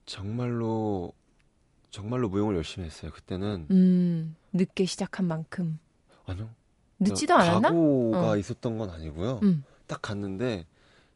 [0.07, 1.13] 정말로
[1.91, 3.11] 정말로 무용을 열심히 했어요.
[3.13, 5.81] 그때는 음, 늦게 시작한 만큼.
[6.25, 6.51] 아니요.
[7.01, 7.71] 늦지도 않았나?
[7.71, 8.37] 각오가 어.
[8.37, 9.41] 있었던 건 아니고요.
[9.43, 9.65] 음.
[9.89, 10.67] 딱 갔는데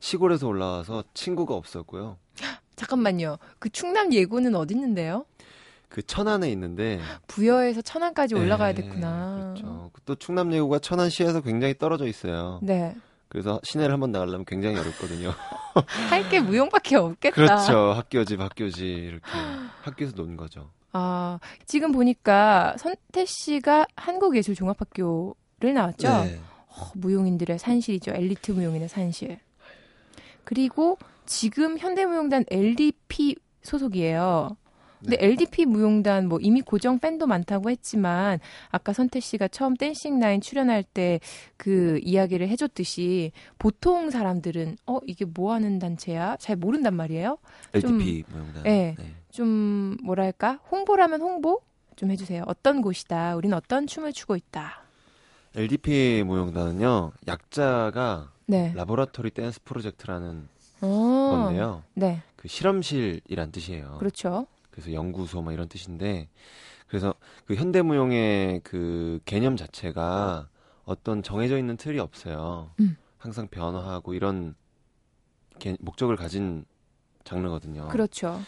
[0.00, 2.18] 시골에서 올라와서 친구가 없었고요.
[2.74, 3.38] 잠깐만요.
[3.60, 5.26] 그 충남 예고는 어디 있는데요?
[5.96, 9.54] 그 천안에 있는데 부여에서 천안까지 올라가야 네, 됐구나.
[9.54, 9.90] 그렇죠.
[10.04, 12.60] 또 충남예고가 천안시에서 굉장히 떨어져 있어요.
[12.62, 12.94] 네.
[13.30, 15.32] 그래서 시내를 한번 나가려면 굉장히 어렵거든요.
[16.10, 17.34] 할 게 무용밖에 없겠다.
[17.34, 17.92] 그렇죠.
[17.94, 19.24] 학교지 학교지 이렇게
[19.84, 20.68] 학교에서 논 거죠.
[20.92, 26.08] 아, 지금 보니까 선태 씨가 한국예술종합학교를 나왔죠?
[26.24, 26.40] 네.
[26.68, 28.10] 어, 무용인들의 산실이죠.
[28.10, 29.38] 엘리트 무용인의 산실.
[30.44, 34.58] 그리고 지금 현대무용단 LDP 소속이에요.
[35.00, 35.26] 근데 네.
[35.26, 38.38] LDP 무용단 뭐 이미 고정 팬도 많다고 했지만
[38.70, 41.20] 아까 선태 씨가 처음 댄싱 라인 출연할 때
[41.56, 47.38] 그 이야기를 해줬듯이 보통 사람들은 어 이게 뭐 하는 단체야 잘 모른단 말이에요.
[47.74, 48.62] LDP 무용단.
[48.62, 48.94] 네.
[48.98, 49.14] 네.
[49.30, 51.60] 좀 뭐랄까 홍보라면 홍보
[51.96, 52.44] 좀 해주세요.
[52.46, 53.36] 어떤 곳이다.
[53.36, 54.82] 우리는 어떤 춤을 추고 있다.
[55.54, 58.72] LDP 무용단은요 약자가 네.
[58.74, 60.48] 라보라토리 댄스 프로젝트라는
[60.82, 61.82] 어, 건데요.
[61.94, 62.22] 네.
[62.36, 63.96] 그 실험실이란 뜻이에요.
[63.98, 64.46] 그렇죠.
[64.76, 66.28] 그래서 연구소 뭐 이런 뜻인데
[66.86, 67.14] 그래서
[67.46, 70.48] 그 현대무용의 그 개념 자체가
[70.84, 72.70] 어떤 정해져 있는 틀이 없어요.
[72.80, 72.96] 음.
[73.16, 74.54] 항상 변화하고 이런
[75.58, 76.66] 개- 목적을 가진
[77.24, 77.88] 장르거든요.
[77.88, 78.38] 그렇죠.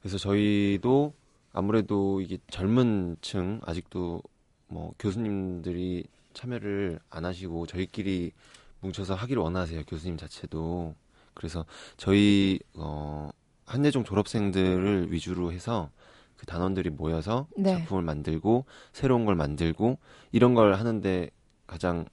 [0.00, 1.14] 그래서 저희도
[1.52, 4.22] 아무래도 이게 젊은 층 아직도
[4.68, 8.32] 뭐 교수님들이 참여를 안 하시고 저희끼리
[8.80, 9.82] 뭉쳐서 하기를 원하세요.
[9.88, 10.94] 교수님 자체도.
[11.32, 11.64] 그래서
[11.96, 13.30] 저희 어
[13.68, 15.90] 한예종 졸업생들을 위주로 해서
[16.36, 17.72] 그 단원들이 모여서 네.
[17.74, 19.98] 작품을 만들고 새로운 걸 만들고
[20.32, 21.30] 이런 걸 하는데
[21.66, 22.06] 가장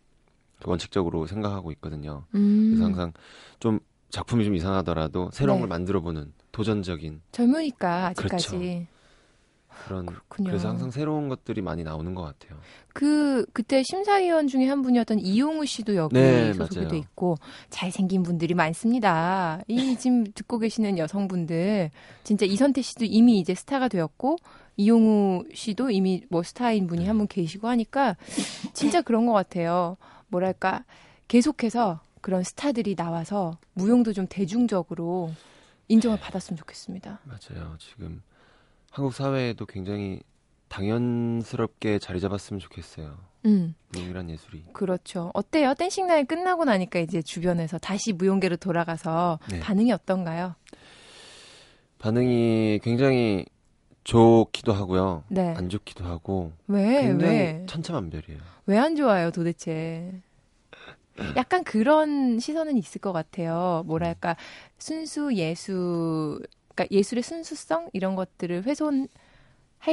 [0.66, 2.26] 원칙적으로 생각하고 있거든요.
[2.36, 3.14] 음, 그래서 항상
[3.60, 5.62] 좀 작품이 좀 이상하더라도 새로운 네.
[5.62, 8.48] 걸 만들어보는 도전적인 젊으니까 아직까지.
[8.48, 8.86] 그렇죠.
[9.88, 10.50] 그런 그렇군요.
[10.50, 12.60] 그래서 항상 새로운 것들이 많이 나오는 것 같아요.
[12.94, 16.90] 그 그때 심사위원 중에 한 분이었던 이용우 씨도 여기 네, 소속이 맞아요.
[16.90, 17.36] 돼 있고
[17.70, 19.62] 잘생긴 분들이 많습니다.
[19.68, 21.92] 이 지금 듣고 계시는 여성분들
[22.24, 24.38] 진짜 이선태 씨도 이미 이제 스타가 되었고
[24.78, 28.16] 이용우 씨도 이미 뭐 스타인 분이 한 분 계시고 하니까
[28.74, 29.98] 진짜 그런 것 같아요.
[30.28, 30.84] 뭐랄까
[31.28, 35.32] 계속해서 그런 스타들이 나와서 무용도 좀 대중적으로
[35.88, 37.20] 인정을 받았으면 좋겠습니다.
[37.26, 37.76] 맞아요.
[37.78, 38.22] 지금
[38.96, 40.22] 한국 사회에도 굉장히
[40.70, 43.18] 당연스럽게 자리 잡았으면 좋겠어요.
[43.46, 43.76] 음.
[43.90, 44.64] 무용이란 예술이.
[44.72, 45.32] 그렇죠.
[45.34, 45.74] 어때요?
[45.74, 49.60] 댄싱 나이 끝나고 나니까 이제 주변에서 다시 무용계로 돌아가서 네.
[49.60, 50.56] 반응이 어떤가요?
[52.00, 53.46] 반응이 굉장히
[54.06, 55.26] 좋기도 하고요.
[55.28, 55.54] 네.
[55.58, 57.02] 안 좋기도 하고 왜?
[57.02, 57.66] 굉장히 왜?
[57.68, 58.40] 천차만별이에요.
[58.68, 60.22] 왜 안 좋아요, 도대체?
[61.36, 63.84] 약간 그런 시선은 있을 것 같아요.
[63.88, 64.38] 뭐랄까,
[64.78, 66.40] 순수 예술,
[66.76, 67.90] 그러니까 예술의 순수성?
[67.94, 69.08] 이런 것들을 훼손할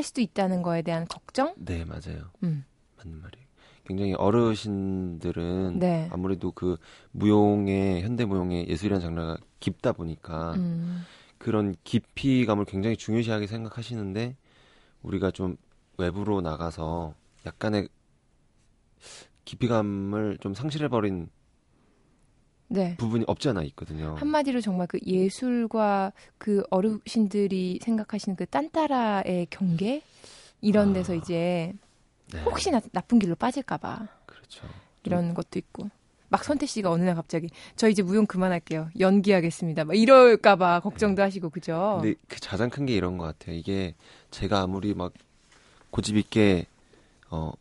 [0.02, 1.54] 수도 있다는 거에 대한 걱정?
[1.56, 2.30] 네, 맞아요.
[2.42, 2.64] 음.
[2.98, 3.46] 맞는 말이에요.
[3.84, 6.08] 굉장히 어르신들은 네.
[6.12, 6.76] 아무래도 그
[7.12, 11.02] 무용의 현대 무용의 예술이라는 장르가 깊다 보니까 음.
[11.38, 14.36] 그런 깊이감을 굉장히 중요시하게 생각하시는데
[15.02, 15.56] 우리가 좀
[15.98, 17.14] 외부로 나가서
[17.44, 17.88] 약간의
[19.44, 21.28] 깊이감을 좀 상실해버린
[22.72, 22.96] 네.
[22.96, 24.14] 부분이 없지 않아 있거든요.
[24.18, 30.02] 한마디로 정말 그 예술과 그 어르신들이 생각하시는 그 딴따라의 경계?
[30.60, 30.92] 이런 아.
[30.94, 31.72] 데서 이제
[32.32, 34.66] 네, 혹시나 나쁜 길로 빠질까봐 그렇죠.
[35.04, 35.90] 이런 것도 있고.
[36.28, 38.88] 막 선태 씨가 어느 날 갑자기 저 이제 무용 그만할게요.
[38.98, 39.84] 연기하겠습니다.
[39.84, 41.98] 막 이럴까봐 걱정도 하시고 그죠?
[42.00, 43.54] 근데 그 가장 큰 게 이런 것 같아요.
[43.56, 43.94] 이게
[44.30, 45.12] 제가 아무리 막
[45.90, 46.64] 고집 있게
[47.28, 47.52] 어,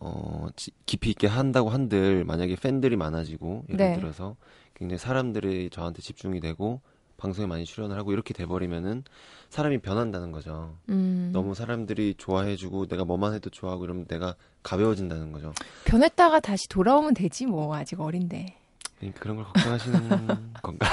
[0.00, 3.94] 어, 지- 깊이 있게 한다고 한들 만약에 팬들이 많아지고 예를 네.
[3.96, 4.36] 들어서
[4.74, 6.80] 굉장히 사람들이 저한테 집중이 되고
[7.16, 9.02] 방송에 많이 출연을 하고 이렇게 돼버리면은
[9.48, 10.76] 사람이 변한다는 거죠.
[10.90, 15.54] 음, 너무 사람들이 좋아해주고 내가 뭐만 해도 좋아하고 이러면 내가 가벼워진다는 거죠.
[15.86, 18.54] 변했다가 다시 돌아오면 되지 뭐 아직 어린데.
[18.98, 20.88] 그러니까 그런 걸 걱정하시는 건가?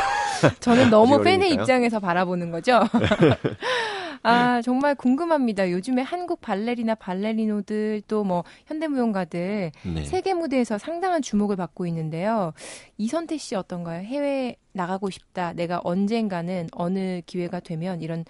[0.61, 1.51] 저는 너무 팬의?
[1.53, 2.79] 입장에서 바라보는 거죠.
[4.23, 5.69] 아, 정말 궁금합니다.
[5.71, 10.05] 요즘에 한국 발레리나 발레리노들 또 뭐 현대무용가들 네.
[10.05, 12.53] 세계 무대에서 상당한 주목을 받고 있는데요.
[12.97, 14.01] 이선태 씨 어떤가요?
[14.03, 15.51] 해외 나가고 싶다.
[15.53, 18.23] 내가 언젠가는 어느 기회가 되면 이런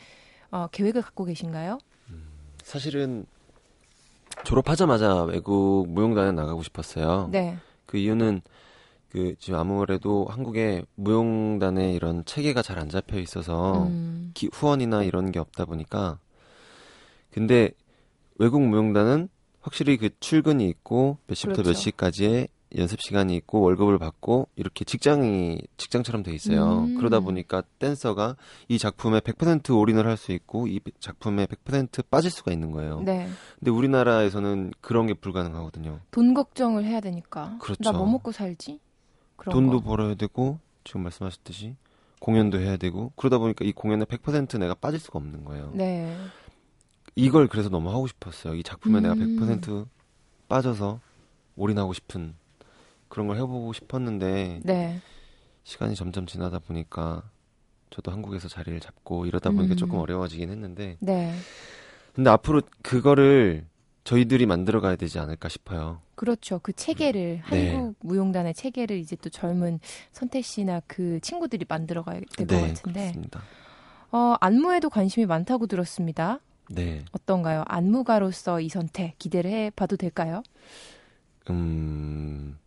[0.49, 1.77] 어, 계획을 갖고 계신가요?
[2.63, 3.25] 사실은
[4.43, 7.29] 졸업하자마자 외국 무용단에 나가고 싶었어요.
[7.31, 7.55] 네.
[7.85, 8.41] 그 이유는
[9.13, 15.31] 그 지금 아무래도 한국에 무용단의 이런 체계가 잘 안 잡혀 있어서 음, 기- 후원이나 이런
[15.31, 16.17] 게 없다 보니까
[17.31, 17.71] 근데
[18.39, 19.29] 외국 무용단은
[19.61, 21.79] 확실히 그 출근이 있고 몇 시부터 몇 그렇죠.
[21.79, 26.85] 시까지의 연습 시간이 있고 월급을 받고 이렇게 직장이 직장처럼 돼 있어요.
[26.85, 26.97] 음.
[26.97, 28.35] 그러다 보니까 댄서가
[28.67, 33.01] 이 작품에 100% 올인을 할 수 있고 이 작품에 100% 빠질 수가 있는 거예요.
[33.01, 33.29] 네.
[33.59, 35.99] 근데 우리나라에서는 그런 게 불가능하거든요.
[36.09, 37.57] 돈 걱정을 해야 되니까.
[37.61, 37.83] 그렇죠.
[37.83, 38.79] 나 뭐 먹고 살지?
[39.51, 39.89] 돈도 거.
[39.89, 41.75] 벌어야 되고 지금 말씀하셨듯이
[42.19, 45.71] 공연도 해야 되고 그러다 보니까 이 공연에 100% 내가 빠질 수가 없는 거예요.
[45.73, 46.15] 네.
[47.15, 48.55] 이걸 그래서 너무 하고 싶었어요.
[48.55, 49.37] 이 작품에 내가 음.
[49.39, 49.87] 100%
[50.47, 50.99] 빠져서
[51.55, 52.35] 올인하고 싶은
[53.09, 55.01] 그런 걸 해보고 싶었는데 네.
[55.63, 57.23] 시간이 점점 지나다 보니까
[57.89, 59.77] 저도 한국에서 자리를 잡고 이러다 보니까 음.
[59.77, 61.35] 조금 어려워지긴 했는데 네.
[62.13, 63.65] 근데 앞으로 그거를
[64.03, 66.01] 저희들이 만들어 가야 되지 않을까 싶어요.
[66.15, 66.59] 그렇죠.
[66.61, 67.71] 그 체계를 네.
[67.73, 69.79] 한국 무용단의 체계를 이제 또 젊은
[70.11, 72.99] 선태 씨나 그 친구들이 만들어 가야 될 것 같은데.
[72.99, 73.41] 네, 그렇습니다.
[74.11, 76.39] 어, 안무에도 관심이 많다고 들었습니다.
[76.69, 77.03] 네.
[77.11, 77.63] 어떤가요?
[77.67, 80.43] 안무가로서 이 선택 기대를 해 봐도 될까요?
[81.49, 82.57] 음,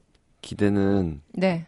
[0.42, 1.66] 기대는 네.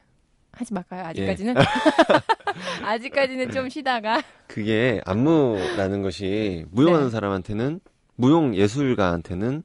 [0.52, 1.02] 하지 말까요?
[1.02, 1.06] 예.
[1.06, 1.54] 아직까지는?
[2.84, 4.22] 아직까지는 좀 쉬다가.
[4.46, 7.10] 그게 안무라는 것이 무용하는 네.
[7.10, 7.80] 사람한테는
[8.16, 9.62] 무용 예술가한테는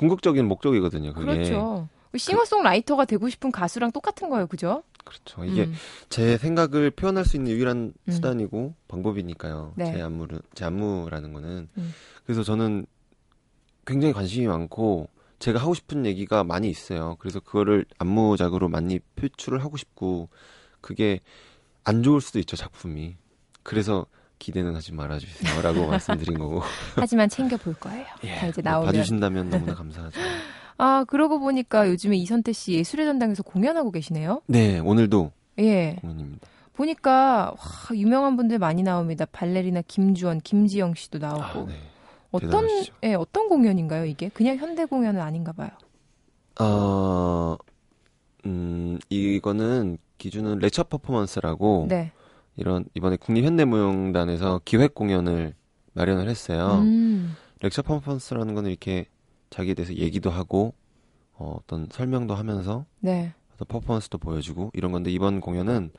[0.00, 1.12] 궁극적인 목적이거든요.
[1.12, 1.86] 그게 그렇죠.
[2.16, 4.46] 싱어송라이터가 되고 싶은 가수랑 똑같은 거예요.
[4.46, 4.82] 그죠?
[5.04, 5.44] 그렇죠.
[5.44, 5.74] 이게 음.
[6.08, 8.10] 제 생각을 표현할 수 있는 유일한 음.
[8.10, 9.74] 수단이고 방법이니까요.
[9.76, 9.92] 네.
[9.92, 11.94] 제 안무를 제 안무라는 거는 음.
[12.24, 12.86] 그래서 저는
[13.84, 17.16] 굉장히 관심이 많고 제가 하고 싶은 얘기가 많이 있어요.
[17.18, 20.30] 그래서 그거를 안무작으로 많이 표출을 하고 싶고
[20.80, 21.20] 그게
[21.84, 23.16] 안 좋을 수도 있죠 작품이.
[23.62, 24.06] 그래서
[24.40, 26.62] 기대는 하지 말아주세요라고 말씀드린 거고.
[26.96, 28.04] 하지만 챙겨볼 거예요.
[28.38, 28.86] 자, 이제 뭐 나오면.
[28.86, 30.18] 봐주신다면 너무나 감사하죠.
[30.78, 34.40] 아, 그러고 보니까 요즘에 이선태 씨 예술의 전당에서 공연하고 계시네요.
[34.46, 35.98] 네 오늘도 예.
[36.00, 36.48] 공연입니다.
[36.72, 39.26] 보니까 와, 유명한 분들 많이 나옵니다.
[39.30, 41.42] 발레리나 김주원, 김지영 씨도 나오고.
[41.42, 41.74] 아, 네.
[42.32, 42.92] 어떤 대단하시죠.
[43.04, 44.30] 예, 어떤 공연인가요, 이게?
[44.30, 45.68] 그냥 현대 공연은 아닌가 봐요.
[46.60, 47.56] 어,
[48.46, 52.12] 음, 이거는 기준은 레처 퍼포먼스라고 네.
[52.56, 55.54] 이런 이번에 국립현대무용단에서 기획 공연을
[55.94, 56.78] 마련을 했어요.
[56.82, 57.34] 음.
[57.60, 59.06] lecture 퍼포먼스라는 거는 이렇게
[59.50, 60.74] 자기에 대해서 얘기도 하고
[61.34, 63.32] 어, 어떤 설명도 하면서 네.
[63.54, 65.90] 어떤 퍼포먼스도 보여주고 이런 건데 이번 공연은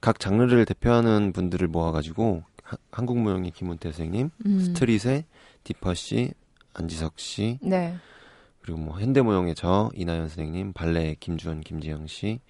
[0.00, 4.60] 각 장르를 대표하는 분들을 모아가지고 하- 한국무용의 김운태 선생님, 음.
[4.60, 5.24] street의
[5.64, 6.32] 디퍼 씨,
[6.74, 7.94] 안지석 씨, 네.
[8.60, 12.40] 그리고 뭐 현대무용의 저 이나현 선생님, 발레 김주원, 김지영 씨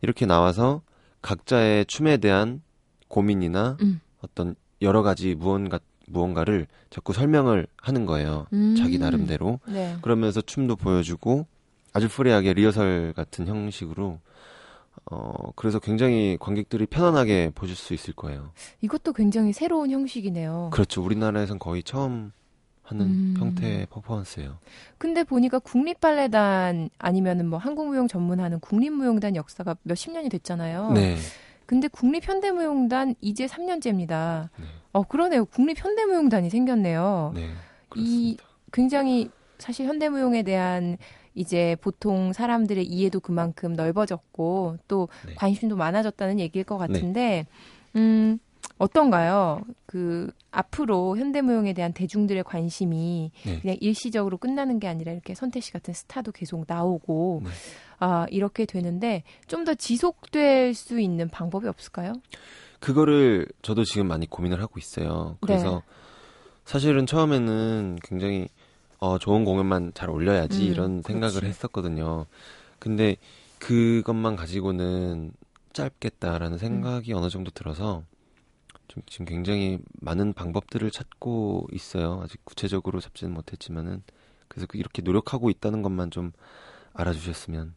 [0.00, 0.82] 이렇게 나와서
[1.20, 2.62] 각자의 춤에 대한
[3.12, 4.00] 고민이나 음.
[4.22, 8.46] 어떤 여러 가지 무언가 무언가를 자꾸 설명을 하는 거예요.
[8.52, 8.74] 음.
[8.76, 9.60] 자기 나름대로.
[9.66, 9.96] 네.
[10.02, 11.46] 그러면서 춤도 보여주고
[11.92, 14.18] 아주 free하게 리허설 같은 형식으로
[15.10, 18.52] 어 그래서 굉장히 관객들이 편안하게 보실 수 있을 거예요.
[18.80, 20.70] 이것도 굉장히 새로운 형식이네요.
[20.72, 21.02] 그렇죠.
[21.02, 22.32] 우리나라에선 거의 처음
[22.82, 23.34] 하는 음.
[23.38, 24.58] 형태의 퍼포먼스예요.
[24.98, 30.92] 근데 보니까 국립발레단 아니면은 뭐 한국무용 전문하는 국립무용단 역사가 몇십 년이 됐잖아요.
[30.92, 31.16] 네.
[31.72, 34.50] 근데 국립현대무용단 이제 3년째입니다.
[34.58, 34.66] 네.
[34.92, 35.46] 어, 그러네요.
[35.46, 37.32] 국립현대무용단이 생겼네요.
[37.34, 37.48] 네.
[37.96, 38.36] 이.
[38.74, 40.98] 굉장히 사실 현대무용에 대한
[41.34, 45.34] 이제 보통 사람들의 이해도 그만큼 넓어졌고 또 네.
[45.34, 47.46] 관심도 많아졌다는 얘기일 것 같은데
[47.96, 48.38] 음
[48.76, 49.62] 어떤가요?
[49.86, 53.60] 그 앞으로 현대무용에 대한 대중들의 관심이 네.
[53.60, 57.50] 그냥 일시적으로 끝나는 게 아니라 이렇게 선태 씨 같은 스타도 계속 나오고 네.
[58.02, 62.14] 아 이렇게 되는데 좀 더 지속될 수 있는 방법이 없을까요?
[62.80, 65.36] 그거를 저도 지금 많이 고민을 하고 있어요.
[65.40, 65.94] 그래서 네.
[66.64, 68.48] 사실은 처음에는 굉장히
[68.98, 71.46] 어, 좋은 공연만 잘 올려야지 음, 이런 생각을 그렇지.
[71.46, 72.26] 했었거든요.
[72.80, 73.16] 근데
[73.60, 75.32] 그것만 가지고는
[75.72, 78.02] 짧겠다라는 생각이 어느 정도 들어서
[78.88, 82.20] 좀 지금 굉장히 많은 방법들을 찾고 있어요.
[82.24, 84.02] 아직 구체적으로 잡지는 못했지만은
[84.48, 86.32] 그래서 그 이렇게 노력하고 있다는 것만 좀
[86.94, 87.74] 알아주셨으면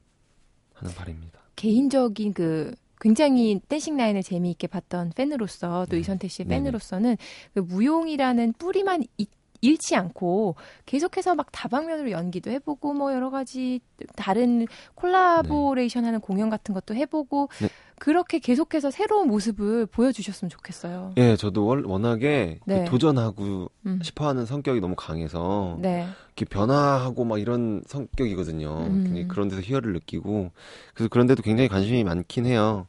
[0.75, 1.39] 하는 바람입니다.
[1.55, 5.99] 개인적인 그 굉장히 댄싱 라인을 재미있게 봤던 팬으로서 또 네.
[5.99, 6.47] 이선태 씨의.
[6.47, 7.17] 팬으로서는
[7.53, 9.27] 그 무용이라는 뿌리만 이-
[9.61, 13.79] 잃지 않고 계속해서 막 다방면으로 연기도 해보고 뭐 여러 가지
[14.15, 17.69] 다른 콜라보레이션 하는 공연 같은 것도 해보고 네.
[17.97, 21.13] 그렇게 계속해서 새로운 모습을 보여주셨으면 좋겠어요.
[21.17, 22.86] 예, 저도 월- 워낙에 그 네.
[22.86, 23.99] 도전하고 음.
[24.03, 26.05] 싶어하는 성격이 너무 강해서 네.
[26.27, 28.69] 이렇게 변화하고 막 이런 성격이거든요.
[28.88, 29.27] 음.
[29.29, 30.51] 그런 데서 희열을 느끼고
[30.93, 32.88] 그래서 그런데도 굉장히 관심이 많긴 해요.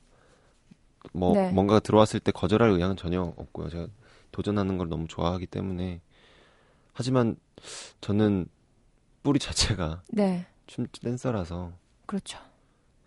[1.13, 1.51] 뭐 네.
[1.53, 3.69] 뭔가 들어왔을 때 거절할 의향은 전혀 없고요.
[3.71, 3.87] 제가
[4.33, 6.01] 도전하는 걸 너무 좋아하기 때문에
[6.93, 7.37] 하지만
[8.01, 8.47] 저는
[9.23, 10.47] 뿌리 자체가 네.
[10.67, 11.73] 춤 댄서라서
[12.07, 12.39] 그렇죠.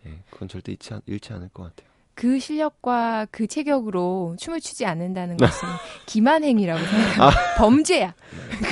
[0.05, 1.88] 예, 그건 절대 잃지, 않, 잃지 않을 것 같아요.
[2.19, 5.69] 그 실력과 그 체격으로 춤을 추지 않는다는 것은
[6.05, 7.55] 기만행위라고 생각합니다.
[7.57, 8.13] 범죄야.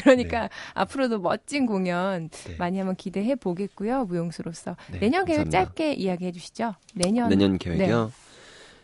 [0.01, 2.55] 그러니까 앞으로도 멋진 공연 네.
[2.57, 4.03] 많이 한번 기대해 보겠고요.
[4.03, 4.75] 무용수로서.
[4.91, 5.63] 네, 내년 계획 감사합니다.
[5.63, 6.73] 짧게 이야기해 주시죠.
[6.93, 7.29] 내년.
[7.29, 8.11] 내년 계획이요.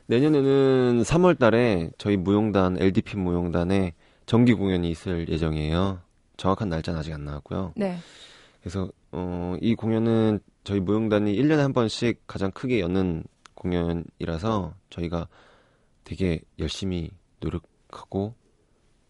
[0.06, 3.92] 내년에는 3월 달에 저희 무용단, LDP 무용단의
[4.26, 6.00] 정기 공연이 있을 예정이에요.
[6.38, 7.74] 정확한 날짜는 아직 안 나왔고요.
[7.76, 7.98] 네.
[8.62, 13.26] 그래서 어, 이 공연은 저희 무용단이 1년에 한 번씩 가장 크게 여는
[13.64, 15.28] 공연이라서 저희가
[16.04, 18.36] 되게 열심히 노력하고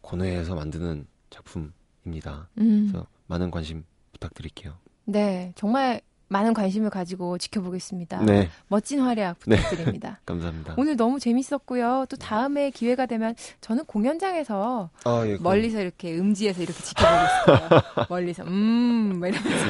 [0.02, 2.50] 고뇌해서 만드는 작품입니다.
[2.60, 2.90] 음.
[2.92, 4.76] 그래서 많은 관심 부탁드릴게요.
[5.06, 5.52] 네.
[5.56, 8.24] 정말 많은 관심을 가지고 지켜보겠습니다.
[8.24, 9.56] 네, 멋진 활약 네.
[9.58, 10.20] 부탁드립니다.
[10.26, 10.74] 감사합니다.
[10.78, 12.06] 오늘 너무 재밌었고요.
[12.10, 17.82] 또 다음에 기회가 되면 저는 공연장에서 아, 예, 그럼- 멀리서 이렇게 음지에서 이렇게 지켜보겠어요.
[18.10, 19.66] 멀리서 음, 막 이러면서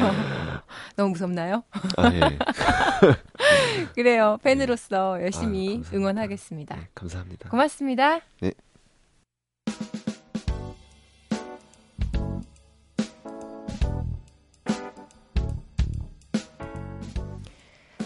[0.96, 1.64] 너무 무섭나요?
[1.98, 2.22] 아, 예.
[3.96, 4.38] 그래요.
[4.44, 5.98] 팬으로서 열심히 아유, 감사합니다.
[5.98, 6.76] 응원하겠습니다.
[6.76, 7.50] 네, 감사합니다.
[7.50, 8.20] 고맙습니다.
[8.42, 8.52] 네.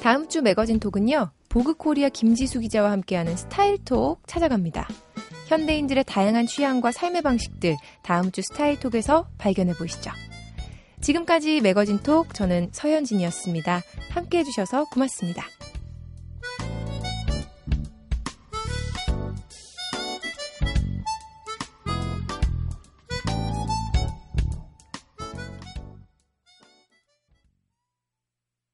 [0.01, 1.31] 다음 주 매거진 톡은요.
[1.49, 4.87] 보그코리아 김지수 기자와 함께하는 스타일톡 찾아갑니다.
[5.47, 10.11] 현대인들의 다양한 취향과 삶의 방식들 다음 주 스타일톡에서 발견해 보시죠.
[11.07, 13.81] 지금까지 매거진 톡 저는 서현진이었습니다.
[14.09, 15.45] 함께 해주셔서 고맙습니다.